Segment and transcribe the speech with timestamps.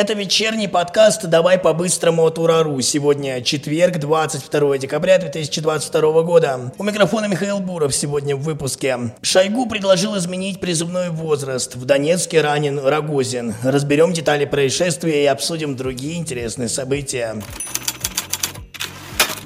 [0.00, 2.80] Это вечерний подкаст «Давай по-быстрому от Урару».
[2.80, 6.72] Сегодня четверг, 22 декабря 2022 года.
[6.78, 9.12] У микрофона Михаил Буров сегодня в выпуске.
[9.20, 11.76] Шойгу предложил изменить призывной возраст.
[11.76, 13.54] В Донецке ранен Рогозин.
[13.62, 17.36] Разберем детали происшествия и обсудим другие интересные события.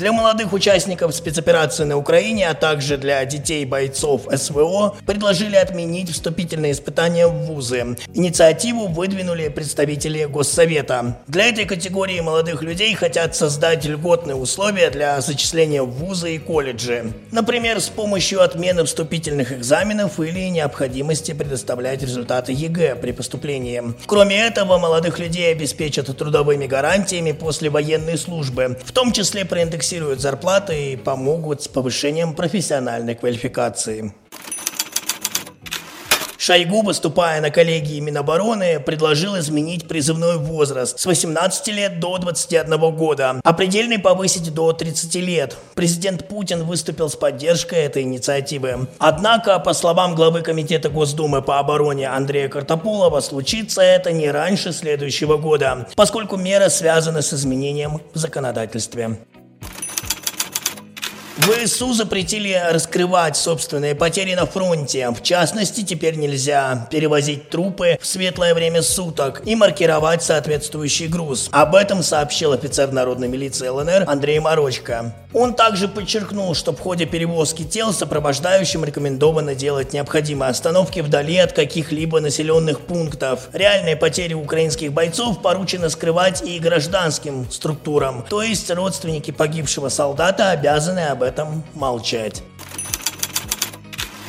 [0.00, 6.72] Для молодых участников спецоперации на Украине, а также для детей бойцов СВО предложили отменить вступительные
[6.72, 7.98] испытания в вузы.
[8.14, 11.18] Инициативу выдвинули представители Госсовета.
[11.26, 17.12] Для этой категории молодых людей хотят создать льготные условия для зачисления в вузы и колледжи.
[17.30, 23.82] Например, с помощью отмены вступительных экзаменов или необходимости предоставлять результаты ЕГЭ при поступлении.
[24.06, 30.20] Кроме этого, молодых людей обеспечат трудовыми гарантиями после военной службы, в том числе проиндексировать индексируют
[30.20, 34.14] зарплаты и помогут с повышением профессиональной квалификации.
[36.38, 43.40] Шойгу, выступая на коллегии Минобороны, предложил изменить призывной возраст с 18 лет до 21 года,
[43.42, 45.56] а предельный повысить до 30 лет.
[45.74, 48.88] Президент Путин выступил с поддержкой этой инициативы.
[48.98, 55.36] Однако, по словам главы Комитета Госдумы по обороне Андрея Картаполова, случится это не раньше следующего
[55.36, 59.18] года, поскольку мера связана с изменением в законодательстве.
[61.40, 65.10] ВСУ запретили раскрывать собственные потери на фронте.
[65.10, 71.48] В частности, теперь нельзя перевозить трупы в светлое время суток и маркировать соответствующий груз.
[71.50, 75.14] Об этом сообщил офицер народной милиции ЛНР Андрей Морочко.
[75.32, 81.52] Он также подчеркнул, что в ходе перевозки тел сопровождающим рекомендовано делать необходимые остановки вдали от
[81.52, 83.48] каких-либо населенных пунктов.
[83.52, 91.00] Реальные потери украинских бойцов поручено скрывать и гражданским структурам, то есть родственники погибшего солдата обязаны
[91.00, 91.29] об этом
[91.74, 92.42] молчать.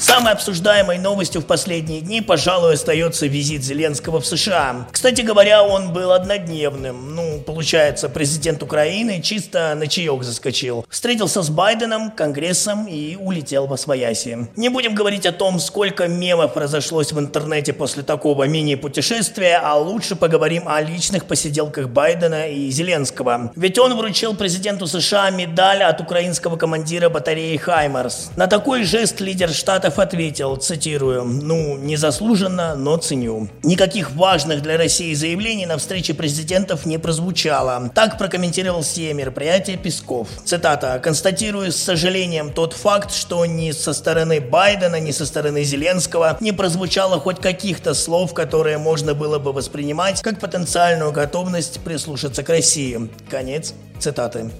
[0.00, 4.86] Самой обсуждаемой новостью в последние дни, пожалуй, остается визит Зеленского в США.
[4.90, 7.14] Кстати говоря, он был однодневным.
[7.14, 10.86] Ну, получается, президент Украины чисто на чаек заскочил.
[10.88, 14.48] Встретился с Байденом, Конгрессом и улетел во свояси.
[14.56, 20.16] Не будем говорить о том, сколько мемов разошлось в интернете после такого мини-путешествия, а лучше
[20.16, 23.52] поговорим о личных посиделках Байдена и Зеленского.
[23.54, 28.30] Ведь он вручил президенту США медаль от украинского командира батареи «Хаймарс».
[28.36, 33.48] На такой жест лидер штата Штатов ответил, цитирую, «Ну, незаслуженно, но ценю».
[33.64, 37.90] Никаких важных для России заявлений на встрече президентов не прозвучало.
[37.92, 40.28] Так прокомментировал все мероприятия Песков.
[40.44, 41.00] Цитата.
[41.02, 46.52] «Констатирую с сожалением тот факт, что ни со стороны Байдена, ни со стороны Зеленского не
[46.52, 53.10] прозвучало хоть каких-то слов, которые можно было бы воспринимать как потенциальную готовность прислушаться к России».
[53.28, 54.50] Конец цитаты.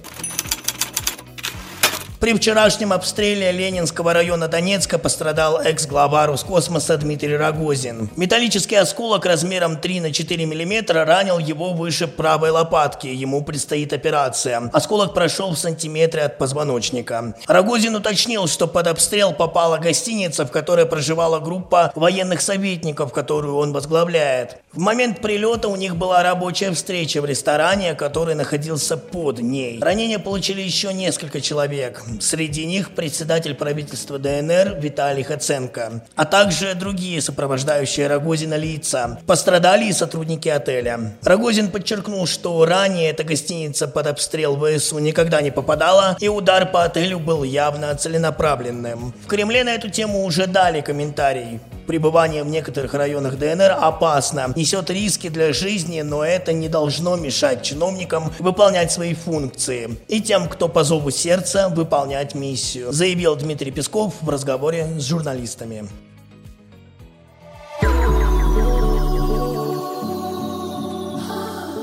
[2.21, 8.11] При вчерашнем обстреле Ленинского района Донецка пострадал экс-глава Роскосмоса Дмитрий Рогозин.
[8.15, 13.07] Металлический осколок размером 3 на 4 мм ранил его выше правой лопатки.
[13.07, 14.69] Ему предстоит операция.
[14.71, 17.33] Осколок прошел в сантиметре от позвоночника.
[17.47, 23.73] Рогозин уточнил, что под обстрел попала гостиница, в которой проживала группа военных советников, которую он
[23.73, 24.57] возглавляет.
[24.73, 29.79] В момент прилета у них была рабочая встреча в ресторане, который находился под ней.
[29.81, 32.03] Ранения получили еще несколько человек.
[32.19, 39.19] Среди них председатель правительства ДНР Виталий Хаценко, а также другие сопровождающие Рогозина лица.
[39.25, 41.15] Пострадали и сотрудники отеля.
[41.23, 46.83] Рогозин подчеркнул, что ранее эта гостиница под обстрел ВСУ никогда не попадала, и удар по
[46.83, 49.13] отелю был явно целенаправленным.
[49.23, 54.89] В Кремле на эту тему уже дали комментарий пребывание в некоторых районах ДНР опасно, несет
[54.89, 60.67] риски для жизни, но это не должно мешать чиновникам выполнять свои функции и тем, кто
[60.67, 65.87] по зову сердца выполнять миссию, заявил Дмитрий Песков в разговоре с журналистами.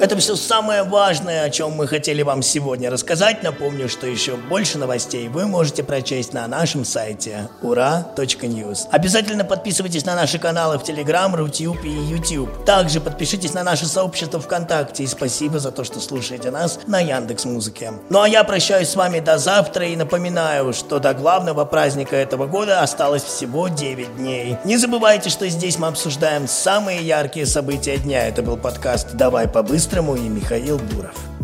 [0.01, 3.43] Это все самое важное, о чем мы хотели вам сегодня рассказать.
[3.43, 8.87] Напомню, что еще больше новостей вы можете прочесть на нашем сайте ура.news.
[8.93, 12.65] Обязательно подписывайтесь на наши каналы в Telegram, Rutube и YouTube.
[12.65, 15.03] Также подпишитесь на наше сообщество ВКонтакте.
[15.03, 17.93] И спасибо за то, что слушаете нас на Яндекс Музыке.
[18.09, 22.47] Ну а я прощаюсь с вами до завтра и напоминаю, что до главного праздника этого
[22.47, 24.59] года осталось всего 9 дней.
[24.65, 28.29] Не забывайте, что здесь мы обсуждаем самые яркие события дня.
[28.29, 31.38] Это был подкаст «Давай побыстрее» по-быстрому и Михаил Буров.